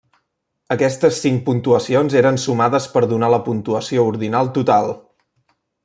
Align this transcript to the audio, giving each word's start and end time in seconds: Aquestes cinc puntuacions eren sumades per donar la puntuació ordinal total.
Aquestes 0.75 1.19
cinc 1.25 1.43
puntuacions 1.49 2.15
eren 2.23 2.41
sumades 2.45 2.87
per 2.95 3.05
donar 3.13 3.31
la 3.35 3.41
puntuació 3.51 4.07
ordinal 4.15 4.51
total. 4.57 4.95